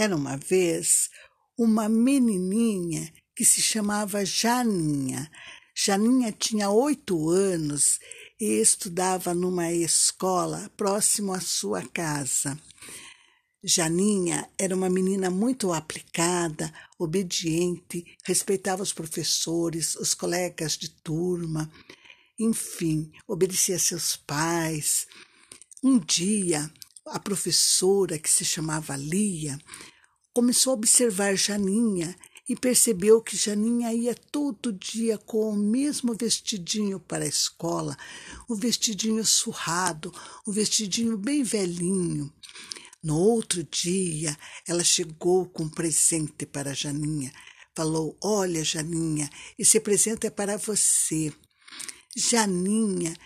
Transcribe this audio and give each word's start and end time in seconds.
Era 0.00 0.16
uma 0.16 0.34
vez 0.38 1.10
uma 1.58 1.86
menininha 1.86 3.12
que 3.36 3.44
se 3.44 3.60
chamava 3.60 4.24
Janinha. 4.24 5.30
Janinha 5.76 6.32
tinha 6.32 6.70
oito 6.70 7.28
anos 7.28 8.00
e 8.40 8.46
estudava 8.62 9.34
numa 9.34 9.70
escola 9.70 10.72
próximo 10.74 11.34
à 11.34 11.40
sua 11.42 11.86
casa. 11.86 12.58
Janinha 13.62 14.48
era 14.56 14.74
uma 14.74 14.88
menina 14.88 15.28
muito 15.28 15.70
aplicada, 15.70 16.72
obediente, 16.98 18.02
respeitava 18.24 18.82
os 18.82 18.94
professores, 18.94 19.96
os 19.96 20.14
colegas 20.14 20.78
de 20.78 20.88
turma, 20.88 21.70
enfim, 22.38 23.12
obedecia 23.28 23.78
seus 23.78 24.16
pais. 24.16 25.06
Um 25.84 25.98
dia, 25.98 26.72
a 27.04 27.18
professora, 27.18 28.18
que 28.18 28.30
se 28.30 28.46
chamava 28.46 28.96
Lia, 28.96 29.58
começou 30.32 30.72
a 30.72 30.74
observar 30.74 31.36
Janinha 31.36 32.16
e 32.48 32.56
percebeu 32.56 33.22
que 33.22 33.36
Janinha 33.36 33.92
ia 33.94 34.14
todo 34.14 34.72
dia 34.72 35.16
com 35.18 35.50
o 35.50 35.56
mesmo 35.56 36.14
vestidinho 36.14 36.98
para 36.98 37.24
a 37.24 37.28
escola, 37.28 37.96
o 38.48 38.56
vestidinho 38.56 39.24
surrado, 39.24 40.12
o 40.46 40.52
vestidinho 40.52 41.16
bem 41.16 41.42
velhinho. 41.42 42.32
No 43.02 43.16
outro 43.16 43.62
dia, 43.64 44.36
ela 44.66 44.84
chegou 44.84 45.46
com 45.46 45.62
um 45.62 45.68
presente 45.68 46.44
para 46.44 46.74
Janinha. 46.74 47.32
Falou: 47.74 48.18
Olha, 48.22 48.64
Janinha, 48.64 49.30
esse 49.58 49.80
presente 49.80 50.26
é 50.26 50.30
para 50.30 50.58
você. 50.58 51.32
Janinha 52.16 53.16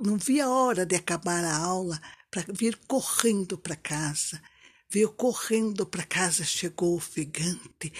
não 0.00 0.16
via 0.16 0.46
a 0.46 0.50
hora 0.50 0.86
de 0.86 0.94
acabar 0.94 1.44
a 1.44 1.56
aula 1.56 2.00
para 2.30 2.44
vir 2.52 2.78
correndo 2.86 3.58
para 3.58 3.76
casa. 3.76 4.40
Veio 4.90 5.12
correndo 5.12 5.84
para 5.84 6.04
casa, 6.04 6.44
chegou 6.44 6.96
ofegante. 6.96 7.92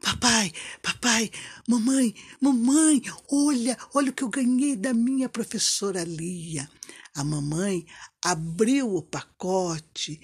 Papai, 0.00 0.52
papai, 0.82 1.30
mamãe, 1.66 2.14
mamãe, 2.40 3.02
olha, 3.30 3.78
olha 3.94 4.10
o 4.10 4.12
que 4.12 4.22
eu 4.22 4.28
ganhei 4.28 4.76
da 4.76 4.92
minha 4.92 5.28
professora 5.28 6.04
Lia. 6.04 6.68
A 7.14 7.24
mamãe 7.24 7.86
abriu 8.22 8.94
o 8.94 9.02
pacote 9.02 10.20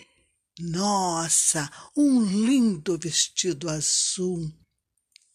nossa, 0.62 1.70
um 1.96 2.20
lindo 2.22 2.98
vestido 2.98 3.70
azul. 3.70 4.52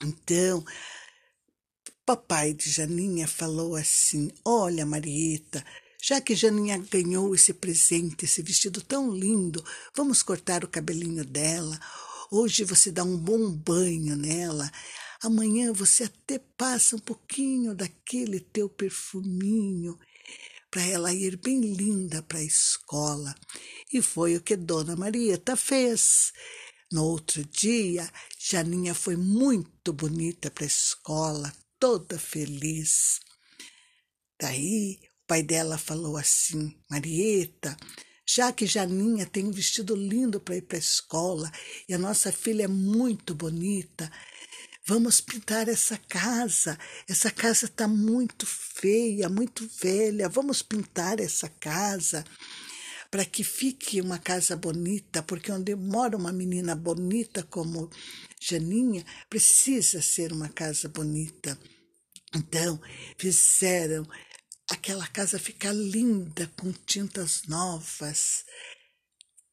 Então, 0.03 0.63
papai 2.05 2.53
de 2.53 2.69
Janinha 2.69 3.27
falou 3.27 3.75
assim: 3.75 4.29
Olha, 4.45 4.85
Marieta, 4.85 5.65
já 6.07 6.21
que 6.21 6.35
Janinha 6.35 6.77
ganhou 6.77 7.33
esse 7.33 7.51
presente, 7.51 8.25
esse 8.25 8.43
vestido 8.43 8.79
tão 8.79 9.09
lindo, 9.09 9.65
vamos 9.95 10.21
cortar 10.21 10.63
o 10.63 10.67
cabelinho 10.67 11.25
dela. 11.25 11.79
Hoje 12.29 12.63
você 12.63 12.91
dá 12.91 13.03
um 13.03 13.17
bom 13.17 13.51
banho 13.51 14.15
nela. 14.15 14.71
Amanhã 15.23 15.73
você 15.73 16.03
até 16.03 16.37
passa 16.37 16.95
um 16.95 16.99
pouquinho 16.99 17.73
daquele 17.73 18.39
teu 18.39 18.69
perfuminho 18.69 19.97
para 20.69 20.83
ela 20.83 21.11
ir 21.11 21.37
bem 21.37 21.59
linda 21.59 22.21
para 22.21 22.37
a 22.37 22.43
escola. 22.43 23.33
E 23.91 23.99
foi 23.99 24.35
o 24.35 24.41
que 24.41 24.55
Dona 24.55 24.95
Marieta 24.95 25.55
fez. 25.55 26.31
No 26.91 27.03
outro 27.03 27.43
dia, 27.45 28.07
Janinha 28.37 28.93
foi 28.93 29.15
muito 29.15 29.91
bonita 29.91 30.51
para 30.51 30.65
a 30.65 30.67
escola, 30.67 31.51
toda 31.79 32.19
feliz. 32.19 33.19
Daí, 34.39 34.99
o 35.25 35.27
pai 35.27 35.41
dela 35.41 35.75
falou 35.75 36.17
assim: 36.17 36.71
Marieta, 36.87 37.75
já 38.27 38.53
que 38.53 38.67
Janinha 38.67 39.25
tem 39.25 39.43
um 39.45 39.51
vestido 39.51 39.95
lindo 39.95 40.39
para 40.39 40.55
ir 40.55 40.61
para 40.61 40.77
a 40.77 40.79
escola 40.79 41.51
e 41.89 41.95
a 41.95 41.97
nossa 41.97 42.31
filha 42.31 42.65
é 42.65 42.67
muito 42.67 43.33
bonita, 43.33 44.11
Vamos 44.87 45.19
pintar 45.19 45.67
essa 45.67 45.97
casa. 45.97 46.77
Essa 47.09 47.31
casa 47.31 47.65
está 47.65 47.87
muito 47.87 48.45
feia, 48.45 49.27
muito 49.27 49.67
velha. 49.81 50.29
Vamos 50.29 50.61
pintar 50.61 51.19
essa 51.19 51.49
casa 51.49 52.23
para 53.09 53.25
que 53.25 53.43
fique 53.43 53.99
uma 53.99 54.19
casa 54.19 54.55
bonita, 54.55 55.23
porque 55.23 55.51
onde 55.51 55.75
mora 55.75 56.15
uma 56.15 56.31
menina 56.31 56.75
bonita 56.75 57.41
como 57.41 57.89
Janinha, 58.39 59.03
precisa 59.27 60.03
ser 60.03 60.31
uma 60.31 60.49
casa 60.49 60.87
bonita. 60.87 61.57
Então, 62.35 62.79
fizeram 63.17 64.05
aquela 64.69 65.07
casa 65.07 65.39
ficar 65.39 65.73
linda 65.73 66.51
com 66.57 66.71
tintas 66.71 67.43
novas. 67.43 68.43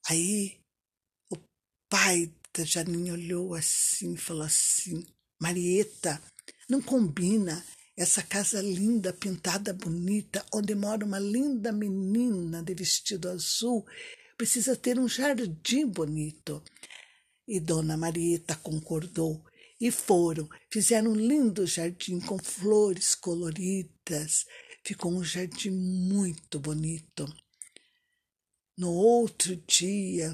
Aí 0.09 0.61
o 1.31 1.37
pai 1.89 2.33
da 2.57 2.65
Janinha 2.65 3.13
olhou 3.13 3.55
assim 3.55 4.15
e 4.15 4.19
falou 4.19 4.43
assim: 4.43 5.07
Marieta, 5.41 6.23
não 6.69 6.81
combina 6.81 7.65
essa 7.97 8.23
casa 8.23 8.61
linda, 8.61 9.13
pintada 9.13 9.73
bonita, 9.73 10.45
onde 10.53 10.75
mora 10.75 11.05
uma 11.05 11.19
linda 11.19 11.73
menina 11.73 12.63
de 12.63 12.75
vestido 12.75 13.29
azul. 13.29 13.87
Precisa 14.37 14.75
ter 14.75 14.99
um 14.99 15.09
jardim 15.09 15.87
bonito. 15.87 16.63
E 17.47 17.61
Dona 17.61 17.97
Marieta 17.97 18.57
concordou. 18.57 19.45
E 19.81 19.91
foram, 19.91 20.49
fizeram 20.71 21.11
um 21.11 21.15
lindo 21.15 21.67
jardim 21.67 22.21
com 22.21 22.39
flores 22.39 23.15
coloridas. 23.15 24.47
Ficou 24.85 25.13
um 25.13 25.23
jardim 25.23 25.71
muito 25.71 26.59
bonito. 26.59 27.33
No 28.77 28.93
outro 28.93 29.55
dia, 29.57 30.33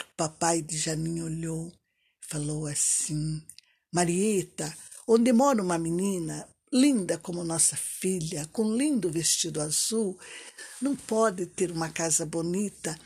o 0.00 0.16
papai 0.16 0.60
de 0.60 0.76
Janinha 0.76 1.24
olhou 1.24 1.68
e 1.68 2.26
falou 2.26 2.66
assim: 2.66 3.42
Marieta, 3.90 4.76
onde 5.08 5.32
mora 5.32 5.62
uma 5.62 5.78
menina 5.78 6.46
linda 6.70 7.16
como 7.16 7.44
nossa 7.44 7.76
filha, 7.76 8.46
com 8.52 8.76
lindo 8.76 9.08
vestido 9.08 9.60
azul, 9.60 10.18
não 10.82 10.94
pode 10.94 11.46
ter 11.46 11.70
uma 11.70 11.88
casa 11.88 12.26
bonita 12.26 12.98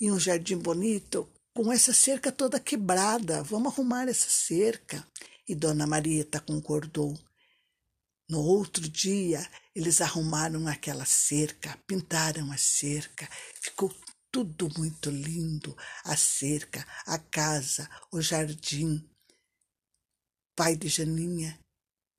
e 0.00 0.10
um 0.10 0.18
jardim 0.18 0.56
bonito 0.56 1.28
com 1.54 1.72
essa 1.72 1.92
cerca 1.92 2.32
toda 2.32 2.58
quebrada. 2.58 3.42
Vamos 3.42 3.72
arrumar 3.72 4.08
essa 4.08 4.28
cerca. 4.28 5.06
E 5.48 5.54
Dona 5.54 5.86
Marieta 5.86 6.40
concordou. 6.40 7.16
No 8.28 8.40
outro 8.40 8.88
dia, 8.88 9.48
eles 9.74 10.00
arrumaram 10.00 10.66
aquela 10.66 11.04
cerca, 11.04 11.78
pintaram 11.86 12.50
a 12.50 12.56
cerca, 12.56 13.28
ficou 13.60 13.94
tudo 14.32 14.68
muito 14.76 15.10
lindo: 15.10 15.76
a 16.04 16.16
cerca, 16.16 16.86
a 17.06 17.18
casa, 17.18 17.88
o 18.12 18.20
jardim 18.20 19.08
pai 20.56 20.74
de 20.74 20.88
Janinha. 20.88 21.58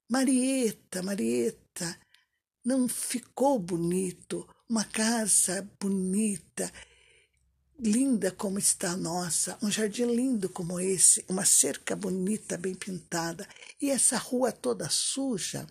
Marieta, 0.09 1.01
Marieta, 1.01 1.99
não 2.63 2.87
ficou 2.87 3.57
bonito, 3.59 4.47
uma 4.69 4.85
casa 4.85 5.67
bonita, 5.81 6.71
linda 7.79 8.31
como 8.31 8.59
está 8.59 8.91
a 8.91 8.97
nossa, 8.97 9.57
um 9.61 9.71
jardim 9.71 10.05
lindo 10.05 10.49
como 10.49 10.79
esse, 10.79 11.25
uma 11.27 11.43
cerca 11.45 11.95
bonita, 11.95 12.57
bem 12.57 12.75
pintada, 12.75 13.47
e 13.81 13.89
essa 13.89 14.17
rua 14.17 14.51
toda 14.51 14.87
suja. 14.87 15.67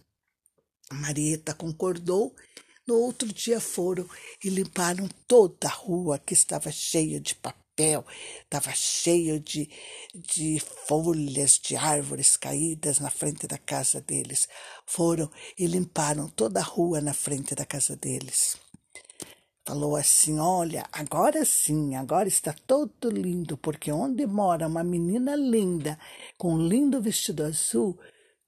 Marieta 0.93 1.55
concordou. 1.55 2.35
No 2.87 2.97
outro 2.97 3.27
dia 3.33 3.61
foram 3.61 4.09
e 4.45 4.49
limparam 4.49 5.09
toda 5.27 5.67
a 5.67 5.71
rua 5.71 6.19
que 6.19 6.35
estava 6.35 6.71
cheia 6.71 7.21
de 7.21 7.35
papel 7.35 7.57
estava 8.43 8.73
cheio 8.73 9.39
de, 9.39 9.69
de 10.15 10.61
folhas 10.61 11.59
de 11.63 11.77
árvores 11.77 12.37
caídas 12.37 12.99
na 12.99 13.11
frente 13.11 13.47
da 13.47 13.59
casa 13.59 14.01
deles. 14.01 14.49
Foram 14.87 15.31
e 15.59 15.67
limparam 15.67 16.29
toda 16.29 16.61
a 16.61 16.63
rua 16.63 17.01
na 17.01 17.13
frente 17.13 17.55
da 17.55 17.67
casa 17.67 17.95
deles. 17.95 18.57
Falou 19.67 19.97
assim: 19.97 20.39
Olha, 20.39 20.87
agora 20.91 21.45
sim, 21.45 21.97
agora 21.97 22.29
está 22.29 22.55
todo 22.67 23.11
lindo, 23.11 23.57
porque 23.59 23.93
onde 23.93 24.27
mora 24.27 24.67
uma 24.67 24.85
menina 24.85 25.35
linda, 25.37 25.99
com 26.39 26.55
um 26.55 26.67
lindo 26.67 27.03
vestido 27.03 27.45
azul, 27.45 27.99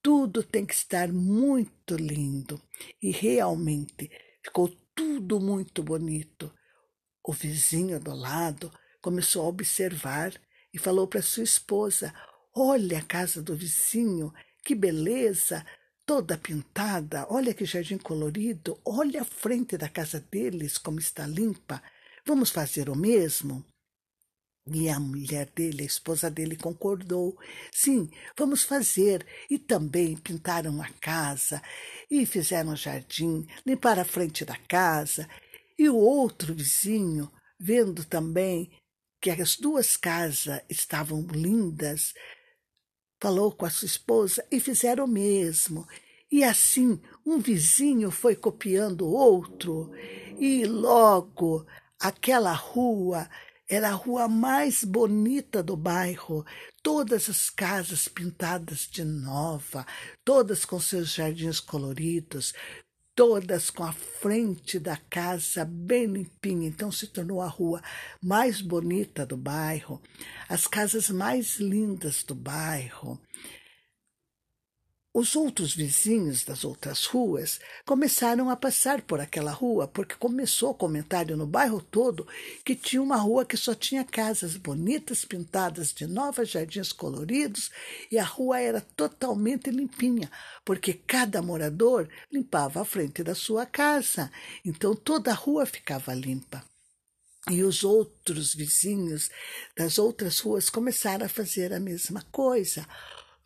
tudo 0.08 0.42
tem 0.42 0.64
que 0.64 0.72
estar 0.72 1.12
muito 1.12 1.94
lindo. 1.94 2.58
E 3.02 3.10
realmente 3.10 4.10
ficou 4.42 4.74
tudo 4.94 5.38
muito 5.38 5.82
bonito. 5.82 6.50
O 7.22 7.30
vizinho 7.30 8.00
do 8.00 8.14
lado 8.14 8.72
começou 9.02 9.44
a 9.44 9.48
observar 9.48 10.32
e 10.72 10.78
falou 10.78 11.06
para 11.06 11.20
sua 11.20 11.42
esposa: 11.42 12.14
Olha 12.56 13.00
a 13.00 13.04
casa 13.04 13.42
do 13.42 13.54
vizinho, 13.54 14.32
que 14.64 14.74
beleza! 14.74 15.62
Toda 16.06 16.38
pintada, 16.38 17.26
olha 17.28 17.52
que 17.52 17.66
jardim 17.66 17.98
colorido, 17.98 18.80
olha 18.86 19.20
a 19.20 19.26
frente 19.26 19.76
da 19.76 19.90
casa 19.90 20.26
deles 20.30 20.78
como 20.78 20.98
está 20.98 21.26
limpa. 21.26 21.82
Vamos 22.24 22.48
fazer 22.48 22.88
o 22.88 22.96
mesmo? 22.96 23.62
E 24.74 24.88
a 24.88 25.00
mulher 25.00 25.50
dele, 25.54 25.82
a 25.82 25.86
esposa 25.86 26.30
dele, 26.30 26.56
concordou. 26.56 27.36
Sim, 27.72 28.10
vamos 28.36 28.62
fazer. 28.62 29.26
E 29.50 29.58
também 29.58 30.16
pintaram 30.16 30.80
a 30.82 30.88
casa, 31.00 31.62
e 32.10 32.24
fizeram 32.26 32.72
o 32.72 32.76
jardim, 32.76 33.46
limparam 33.66 34.02
a 34.02 34.04
frente 34.04 34.44
da 34.44 34.56
casa. 34.56 35.28
E 35.78 35.88
o 35.88 35.96
outro 35.96 36.54
vizinho, 36.54 37.30
vendo 37.58 38.04
também 38.04 38.70
que 39.20 39.30
as 39.30 39.56
duas 39.56 39.96
casas 39.96 40.60
estavam 40.68 41.22
lindas, 41.22 42.14
falou 43.20 43.52
com 43.52 43.66
a 43.66 43.70
sua 43.70 43.86
esposa 43.86 44.46
e 44.50 44.60
fizeram 44.60 45.04
o 45.04 45.08
mesmo. 45.08 45.86
E 46.30 46.44
assim 46.44 47.00
um 47.24 47.38
vizinho 47.38 48.10
foi 48.10 48.36
copiando 48.36 49.06
o 49.06 49.12
outro, 49.12 49.90
e 50.38 50.64
logo 50.64 51.66
aquela 51.98 52.52
rua 52.52 53.28
era 53.68 53.90
a 53.90 53.94
rua 53.94 54.26
mais 54.28 54.82
bonita 54.82 55.62
do 55.62 55.76
bairro, 55.76 56.44
todas 56.82 57.28
as 57.28 57.50
casas 57.50 58.08
pintadas 58.08 58.88
de 58.90 59.04
nova, 59.04 59.86
todas 60.24 60.64
com 60.64 60.80
seus 60.80 61.12
jardins 61.12 61.60
coloridos, 61.60 62.54
todas 63.14 63.68
com 63.68 63.84
a 63.84 63.92
frente 63.92 64.78
da 64.78 64.96
casa 64.96 65.66
bem 65.66 66.06
limpinha. 66.06 66.66
Então 66.66 66.90
se 66.90 67.08
tornou 67.08 67.42
a 67.42 67.46
rua 67.46 67.82
mais 68.22 68.62
bonita 68.62 69.26
do 69.26 69.36
bairro, 69.36 70.00
as 70.48 70.66
casas 70.66 71.10
mais 71.10 71.56
lindas 71.56 72.22
do 72.22 72.34
bairro. 72.34 73.20
Os 75.18 75.34
outros 75.34 75.74
vizinhos 75.74 76.44
das 76.44 76.64
outras 76.64 77.04
ruas 77.04 77.58
começaram 77.84 78.50
a 78.50 78.54
passar 78.54 79.02
por 79.02 79.18
aquela 79.18 79.50
rua, 79.50 79.88
porque 79.88 80.14
começou 80.14 80.72
comentário 80.72 81.36
no 81.36 81.44
bairro 81.44 81.82
todo 81.82 82.24
que 82.64 82.76
tinha 82.76 83.02
uma 83.02 83.16
rua 83.16 83.44
que 83.44 83.56
só 83.56 83.74
tinha 83.74 84.04
casas 84.04 84.56
bonitas, 84.56 85.24
pintadas 85.24 85.92
de 85.92 86.06
novos 86.06 86.50
jardins 86.50 86.92
coloridos, 86.92 87.68
e 88.12 88.16
a 88.16 88.22
rua 88.22 88.60
era 88.60 88.80
totalmente 88.80 89.72
limpinha, 89.72 90.30
porque 90.64 90.94
cada 90.94 91.42
morador 91.42 92.08
limpava 92.30 92.82
a 92.82 92.84
frente 92.84 93.24
da 93.24 93.34
sua 93.34 93.66
casa. 93.66 94.30
Então 94.64 94.94
toda 94.94 95.32
a 95.32 95.34
rua 95.34 95.66
ficava 95.66 96.14
limpa. 96.14 96.64
E 97.50 97.64
os 97.64 97.82
outros 97.82 98.54
vizinhos 98.54 99.30
das 99.76 99.98
outras 99.98 100.38
ruas 100.38 100.70
começaram 100.70 101.26
a 101.26 101.28
fazer 101.28 101.72
a 101.72 101.80
mesma 101.80 102.22
coisa. 102.30 102.86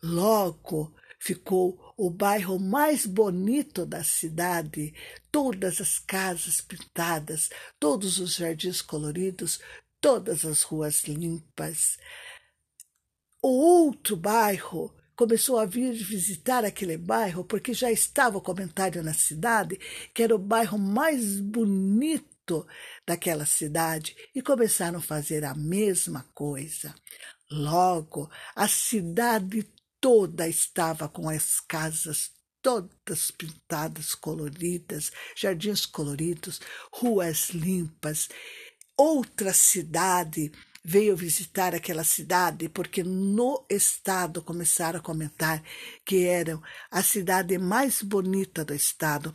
Logo, 0.03 0.93
ficou 1.23 1.79
o 1.95 2.09
bairro 2.09 2.59
mais 2.59 3.05
bonito 3.05 3.85
da 3.85 4.03
cidade, 4.03 4.93
todas 5.31 5.79
as 5.79 5.97
casas 5.97 6.59
pintadas, 6.59 7.49
todos 7.79 8.19
os 8.19 8.35
jardins 8.35 8.81
coloridos, 8.81 9.61
todas 10.01 10.43
as 10.43 10.63
ruas 10.63 11.05
limpas. 11.05 11.97
O 13.41 13.47
outro 13.47 14.17
bairro 14.17 14.93
começou 15.15 15.57
a 15.57 15.65
vir 15.65 15.93
visitar 15.93 16.65
aquele 16.65 16.97
bairro 16.97 17.45
porque 17.45 17.73
já 17.73 17.89
estava 17.89 18.37
o 18.37 18.41
comentário 18.41 19.01
na 19.01 19.13
cidade 19.13 19.79
que 20.13 20.23
era 20.23 20.35
o 20.35 20.39
bairro 20.39 20.77
mais 20.77 21.39
bonito 21.39 22.67
daquela 23.07 23.45
cidade 23.45 24.13
e 24.35 24.41
começaram 24.41 24.99
a 24.99 25.01
fazer 25.01 25.45
a 25.45 25.55
mesma 25.55 26.25
coisa. 26.33 26.93
Logo, 27.49 28.29
a 28.55 28.67
cidade 28.67 29.63
toda 30.03 30.49
estava 30.49 31.07
com 31.07 31.29
as 31.29 31.61
casas 31.61 32.29
todas 32.61 33.31
pintadas, 33.31 34.13
coloridas, 34.13 35.13
jardins 35.33 35.85
coloridos, 35.85 36.59
ruas 36.91 37.51
limpas. 37.51 38.27
Outra 38.97 39.53
cidade 39.53 40.51
veio 40.83 41.15
visitar 41.15 41.73
aquela 41.73 42.03
cidade 42.03 42.67
porque 42.67 43.01
no 43.01 43.65
estado 43.69 44.41
começaram 44.41 44.99
a 44.99 45.01
comentar 45.01 45.63
que 46.05 46.25
era 46.25 46.59
a 46.91 47.01
cidade 47.01 47.57
mais 47.57 48.01
bonita 48.01 48.65
do 48.65 48.73
estado 48.73 49.33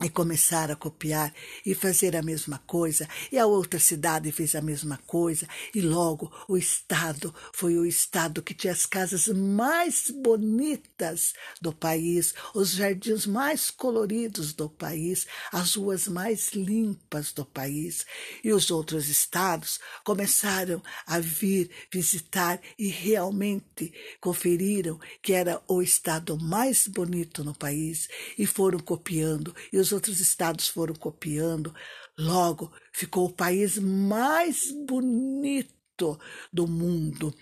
e 0.00 0.08
começaram 0.08 0.74
a 0.74 0.76
copiar 0.76 1.34
e 1.66 1.74
fazer 1.74 2.14
a 2.14 2.22
mesma 2.22 2.58
coisa, 2.66 3.08
e 3.32 3.38
a 3.38 3.46
outra 3.46 3.80
cidade 3.80 4.30
fez 4.30 4.54
a 4.54 4.62
mesma 4.62 4.96
coisa, 5.06 5.48
e 5.74 5.80
logo 5.80 6.32
o 6.46 6.56
estado 6.56 7.34
foi 7.52 7.76
o 7.76 7.84
estado 7.84 8.40
que 8.40 8.54
tinha 8.54 8.72
as 8.72 8.86
casas 8.86 9.26
mais 9.26 10.08
bonitas 10.10 11.34
do 11.60 11.72
país, 11.72 12.32
os 12.54 12.70
jardins 12.70 13.26
mais 13.26 13.70
coloridos 13.70 14.52
do 14.52 14.70
país, 14.70 15.26
as 15.52 15.74
ruas 15.74 16.06
mais 16.06 16.52
limpas 16.52 17.32
do 17.32 17.44
país. 17.44 18.06
E 18.44 18.52
os 18.52 18.70
outros 18.70 19.08
estados 19.08 19.80
começaram 20.04 20.80
a 21.06 21.18
vir 21.18 21.70
visitar 21.92 22.60
e 22.78 22.86
realmente 22.86 23.92
conferiram 24.20 25.00
que 25.20 25.32
era 25.32 25.60
o 25.66 25.82
estado 25.82 26.38
mais 26.38 26.86
bonito 26.86 27.42
no 27.42 27.54
país 27.54 28.08
e 28.38 28.46
foram 28.46 28.78
copiando 28.78 29.54
e 29.72 29.78
os 29.78 29.87
os 29.88 29.92
outros 29.92 30.20
estados 30.20 30.68
foram 30.68 30.94
copiando. 30.94 31.74
Logo, 32.18 32.70
ficou 32.92 33.26
o 33.26 33.32
país 33.32 33.78
mais 33.78 34.70
bonito 34.86 36.18
do 36.52 36.66
mundo. 36.66 37.34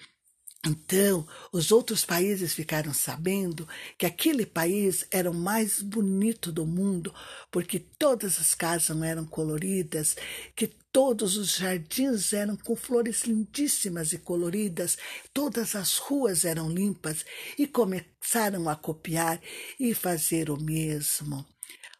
Então, 0.64 1.26
os 1.52 1.70
outros 1.70 2.04
países 2.04 2.52
ficaram 2.52 2.92
sabendo 2.92 3.68
que 3.98 4.06
aquele 4.06 4.44
país 4.44 5.06
era 5.10 5.30
o 5.30 5.34
mais 5.34 5.80
bonito 5.80 6.50
do 6.50 6.66
mundo, 6.66 7.14
porque 7.50 7.78
todas 7.78 8.40
as 8.40 8.54
casas 8.54 9.00
eram 9.02 9.24
coloridas, 9.24 10.16
que 10.56 10.66
todos 10.92 11.36
os 11.36 11.56
jardins 11.56 12.32
eram 12.32 12.56
com 12.56 12.74
flores 12.74 13.24
lindíssimas 13.24 14.12
e 14.12 14.18
coloridas, 14.18 14.96
todas 15.32 15.76
as 15.76 15.98
ruas 15.98 16.44
eram 16.44 16.70
limpas 16.70 17.24
e 17.58 17.66
começaram 17.66 18.68
a 18.68 18.74
copiar 18.74 19.40
e 19.78 19.94
fazer 19.94 20.50
o 20.50 20.60
mesmo. 20.60 21.46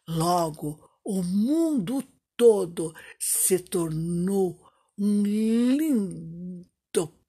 Logo, 0.07 0.79
o 1.03 1.21
mundo 1.21 2.01
todo 2.37 2.93
se 3.19 3.59
tornou 3.59 4.57
um 4.97 5.21
lindo 5.23 6.67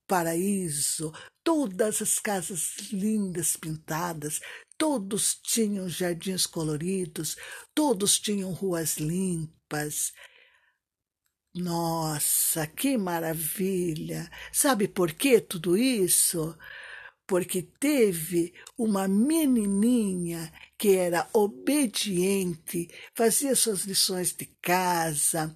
paraíso, 0.07 1.11
todas 1.43 2.01
as 2.01 2.17
casas 2.19 2.91
lindas 2.91 3.57
pintadas, 3.57 4.39
todos 4.77 5.35
tinham 5.35 5.89
jardins 5.89 6.47
coloridos, 6.47 7.35
todos 7.75 8.17
tinham 8.17 8.51
ruas 8.53 8.97
limpas. 8.97 10.13
Nossa, 11.53 12.65
que 12.65 12.97
maravilha! 12.97 14.31
Sabe 14.53 14.87
por 14.87 15.13
que 15.13 15.41
tudo 15.41 15.77
isso? 15.77 16.57
Porque 17.29 17.61
teve 17.61 18.55
uma 18.75 19.07
menininha 19.07 20.51
que 20.79 20.95
era 20.95 21.29
obediente, 21.31 22.89
fazia 23.13 23.55
suas 23.55 23.81
lições 23.81 24.33
de 24.33 24.47
casa, 24.59 25.55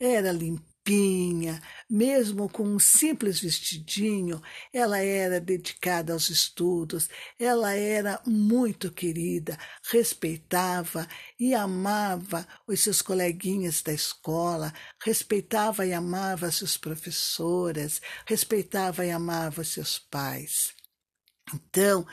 era 0.00 0.32
limpinha, 0.32 1.62
mesmo 1.88 2.48
com 2.48 2.64
um 2.64 2.80
simples 2.80 3.38
vestidinho, 3.38 4.42
ela 4.72 4.98
era 4.98 5.40
dedicada 5.40 6.12
aos 6.12 6.28
estudos, 6.28 7.08
ela 7.38 7.72
era 7.72 8.20
muito 8.26 8.90
querida, 8.90 9.56
respeitava 9.92 11.06
e 11.38 11.54
amava 11.54 12.44
os 12.66 12.80
seus 12.80 13.00
coleguinhas 13.00 13.80
da 13.80 13.92
escola, 13.92 14.74
respeitava 15.00 15.86
e 15.86 15.92
amava 15.92 16.50
suas 16.50 16.76
professoras, 16.76 18.00
respeitava 18.26 19.06
e 19.06 19.12
amava 19.12 19.62
seus 19.62 20.00
pais. 20.00 20.81
Então, 21.54 22.06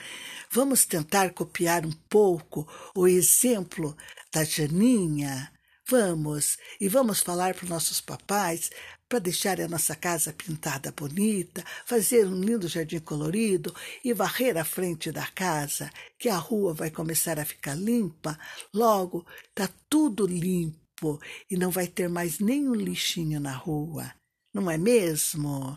vamos 0.52 0.86
tentar 0.86 1.34
copiar 1.34 1.86
um 1.86 1.92
pouco 2.10 2.68
o 2.96 3.08
exemplo 3.08 3.96
da 4.34 4.44
Janinha. 4.44 5.52
Vamos, 5.88 6.58
e 6.80 6.88
vamos 6.88 7.20
falar 7.20 7.56
para 7.56 7.64
os 7.64 7.70
nossos 7.70 8.00
papais 8.00 8.70
para 9.10 9.18
deixar 9.18 9.60
a 9.60 9.68
nossa 9.68 9.96
casa 9.96 10.32
pintada 10.32 10.92
bonita, 10.92 11.66
fazer 11.84 12.28
um 12.28 12.40
lindo 12.40 12.68
jardim 12.68 13.00
colorido 13.00 13.76
e 14.06 14.14
varrer 14.14 14.56
a 14.56 14.64
frente 14.64 15.12
da 15.12 15.26
casa, 15.26 15.90
que 16.20 16.30
a 16.30 16.38
rua 16.38 16.76
vai 16.76 16.92
começar 16.92 17.40
a 17.40 17.46
ficar 17.46 17.74
limpa. 17.74 18.40
Logo, 18.72 19.26
tá 19.56 19.68
tudo 19.90 20.28
limpo 20.28 21.20
e 21.50 21.58
não 21.58 21.72
vai 21.72 21.88
ter 21.88 22.08
mais 22.08 22.38
nenhum 22.38 22.76
lixinho 22.76 23.40
na 23.40 23.54
rua. 23.54 24.14
Não 24.54 24.70
é 24.70 24.78
mesmo? 24.78 25.76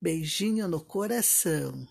Beijinho 0.00 0.66
no 0.66 0.80
coração. 0.80 1.86